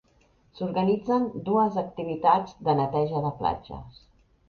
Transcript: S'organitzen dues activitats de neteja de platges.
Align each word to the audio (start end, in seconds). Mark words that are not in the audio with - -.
S'organitzen 0.59 1.27
dues 1.51 1.79
activitats 1.83 2.59
de 2.71 2.79
neteja 2.83 3.25
de 3.29 3.37
platges. 3.45 4.05